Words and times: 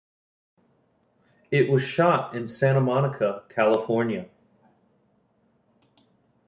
It 1.51 1.69
was 1.69 1.83
shot 1.83 2.35
in 2.35 2.47
Santa 2.47 2.81
Monica, 2.81 3.43
California. 3.49 4.27